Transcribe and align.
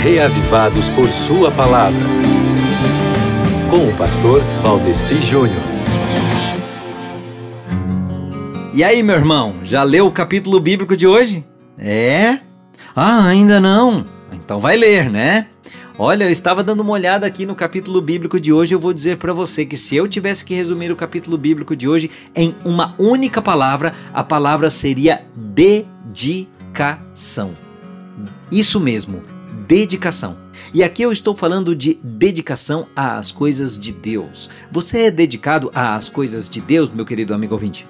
reavivados 0.00 0.88
por 0.88 1.08
Sua 1.10 1.50
palavra. 1.50 2.00
Com 3.68 3.88
o 3.88 3.96
pastor 3.96 4.42
Valdeci 4.62 5.20
Júnior. 5.20 5.60
E 8.72 8.82
aí, 8.82 9.02
meu 9.02 9.16
irmão, 9.16 9.56
já 9.62 9.82
leu 9.82 10.06
o 10.06 10.10
capítulo 10.10 10.58
bíblico 10.58 10.96
de 10.96 11.06
hoje? 11.06 11.44
É? 11.76 12.38
Ah, 12.96 13.26
ainda 13.26 13.60
não? 13.60 14.06
Então 14.32 14.58
vai 14.58 14.78
ler, 14.78 15.10
né? 15.10 15.48
Olha, 15.98 16.24
eu 16.24 16.30
estava 16.30 16.64
dando 16.64 16.80
uma 16.80 16.92
olhada 16.92 17.26
aqui 17.26 17.44
no 17.44 17.54
capítulo 17.54 18.00
bíblico 18.00 18.40
de 18.40 18.54
hoje. 18.54 18.74
Eu 18.74 18.80
vou 18.80 18.94
dizer 18.94 19.18
para 19.18 19.34
você 19.34 19.66
que 19.66 19.76
se 19.76 19.96
eu 19.96 20.08
tivesse 20.08 20.46
que 20.46 20.54
resumir 20.54 20.90
o 20.90 20.96
capítulo 20.96 21.36
bíblico 21.36 21.76
de 21.76 21.86
hoje 21.86 22.10
em 22.34 22.54
uma 22.64 22.94
única 22.98 23.42
palavra, 23.42 23.92
a 24.14 24.24
palavra 24.24 24.70
seria 24.70 25.26
dedicação. 25.36 26.40
Isso 28.50 28.80
mesmo, 28.80 29.22
dedicação. 29.66 30.36
E 30.72 30.82
aqui 30.82 31.02
eu 31.02 31.12
estou 31.12 31.34
falando 31.34 31.74
de 31.74 31.94
dedicação 32.02 32.86
às 32.94 33.32
coisas 33.32 33.78
de 33.78 33.92
Deus. 33.92 34.50
Você 34.70 35.02
é 35.02 35.10
dedicado 35.10 35.70
às 35.74 36.08
coisas 36.08 36.48
de 36.48 36.60
Deus, 36.60 36.90
meu 36.90 37.04
querido 37.04 37.34
amigo 37.34 37.54
ouvinte? 37.54 37.86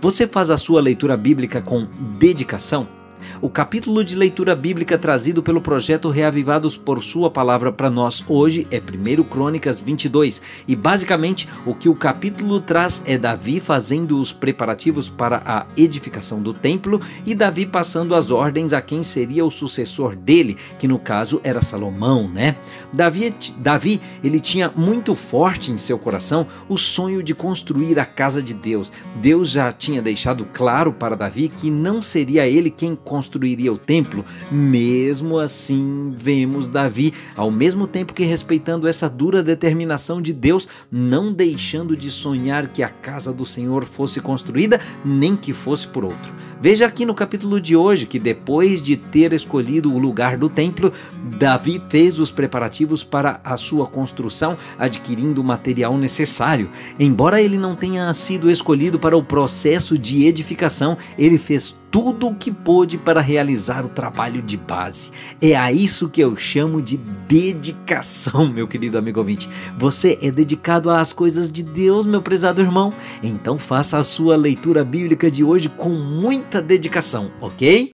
Você 0.00 0.26
faz 0.26 0.50
a 0.50 0.56
sua 0.56 0.80
leitura 0.80 1.16
bíblica 1.16 1.60
com 1.60 1.86
dedicação? 2.18 3.01
O 3.40 3.48
capítulo 3.48 4.04
de 4.04 4.16
leitura 4.16 4.54
bíblica 4.54 4.98
trazido 4.98 5.42
pelo 5.42 5.60
projeto 5.60 6.08
Reavivados 6.08 6.76
por 6.76 7.02
Sua 7.02 7.30
Palavra 7.30 7.72
para 7.72 7.90
nós 7.90 8.24
hoje 8.28 8.66
é 8.70 8.78
1 8.78 9.24
Crônicas 9.24 9.80
22 9.80 10.40
e 10.66 10.76
basicamente 10.76 11.48
o 11.66 11.74
que 11.74 11.88
o 11.88 11.94
capítulo 11.94 12.60
traz 12.60 13.02
é 13.06 13.18
Davi 13.18 13.60
fazendo 13.60 14.20
os 14.20 14.32
preparativos 14.32 15.08
para 15.08 15.42
a 15.44 15.66
edificação 15.76 16.42
do 16.42 16.52
templo 16.52 17.00
e 17.26 17.34
Davi 17.34 17.66
passando 17.66 18.14
as 18.14 18.30
ordens 18.30 18.72
a 18.72 18.80
quem 18.80 19.02
seria 19.02 19.44
o 19.44 19.50
sucessor 19.50 20.16
dele, 20.16 20.56
que 20.78 20.88
no 20.88 20.98
caso 20.98 21.40
era 21.44 21.62
Salomão, 21.62 22.28
né? 22.28 22.56
Davi, 22.92 23.34
Davi 23.58 24.00
ele 24.22 24.40
tinha 24.40 24.70
muito 24.74 25.14
forte 25.14 25.70
em 25.70 25.78
seu 25.78 25.98
coração 25.98 26.46
o 26.68 26.76
sonho 26.76 27.22
de 27.22 27.34
construir 27.34 27.98
a 27.98 28.04
casa 28.04 28.42
de 28.42 28.54
Deus. 28.54 28.92
Deus 29.16 29.50
já 29.50 29.72
tinha 29.72 30.02
deixado 30.02 30.44
claro 30.52 30.92
para 30.92 31.16
Davi 31.16 31.48
que 31.48 31.70
não 31.70 32.02
seria 32.02 32.46
ele 32.46 32.70
quem 32.70 32.94
construiria 33.12 33.70
o 33.70 33.76
templo, 33.76 34.24
mesmo 34.50 35.38
assim 35.38 36.10
vemos 36.16 36.70
Davi, 36.70 37.12
ao 37.36 37.50
mesmo 37.50 37.86
tempo 37.86 38.14
que 38.14 38.24
respeitando 38.24 38.88
essa 38.88 39.06
dura 39.06 39.42
determinação 39.42 40.22
de 40.22 40.32
Deus, 40.32 40.66
não 40.90 41.30
deixando 41.30 41.94
de 41.94 42.10
sonhar 42.10 42.68
que 42.68 42.82
a 42.82 42.88
casa 42.88 43.30
do 43.30 43.44
Senhor 43.44 43.84
fosse 43.84 44.18
construída, 44.18 44.80
nem 45.04 45.36
que 45.36 45.52
fosse 45.52 45.86
por 45.86 46.06
outro. 46.06 46.32
Veja 46.58 46.86
aqui 46.86 47.04
no 47.04 47.14
capítulo 47.14 47.60
de 47.60 47.76
hoje 47.76 48.06
que 48.06 48.18
depois 48.18 48.80
de 48.80 48.96
ter 48.96 49.34
escolhido 49.34 49.92
o 49.92 49.98
lugar 49.98 50.38
do 50.38 50.48
templo, 50.48 50.90
Davi 51.38 51.82
fez 51.90 52.18
os 52.18 52.30
preparativos 52.30 53.04
para 53.04 53.42
a 53.44 53.58
sua 53.58 53.86
construção, 53.86 54.56
adquirindo 54.78 55.42
o 55.42 55.44
material 55.44 55.98
necessário. 55.98 56.70
Embora 56.98 57.42
ele 57.42 57.58
não 57.58 57.76
tenha 57.76 58.14
sido 58.14 58.50
escolhido 58.50 58.98
para 58.98 59.18
o 59.18 59.22
processo 59.22 59.98
de 59.98 60.24
edificação, 60.24 60.96
ele 61.18 61.36
fez 61.36 61.81
tudo 61.92 62.28
o 62.28 62.34
que 62.34 62.50
pôde 62.50 62.96
para 62.96 63.20
realizar 63.20 63.84
o 63.84 63.88
trabalho 63.88 64.40
de 64.40 64.56
base. 64.56 65.12
É 65.42 65.54
a 65.54 65.70
isso 65.70 66.08
que 66.08 66.22
eu 66.22 66.34
chamo 66.34 66.80
de 66.80 66.96
dedicação, 66.96 68.48
meu 68.48 68.66
querido 68.66 68.96
amigo 68.96 69.20
ouvinte. 69.20 69.48
Você 69.78 70.18
é 70.22 70.30
dedicado 70.30 70.90
às 70.90 71.12
coisas 71.12 71.52
de 71.52 71.62
Deus, 71.62 72.06
meu 72.06 72.22
prezado 72.22 72.62
irmão? 72.62 72.94
Então 73.22 73.58
faça 73.58 73.98
a 73.98 74.04
sua 74.04 74.36
leitura 74.36 74.82
bíblica 74.82 75.30
de 75.30 75.44
hoje 75.44 75.68
com 75.68 75.90
muita 75.90 76.62
dedicação, 76.62 77.30
ok? 77.42 77.90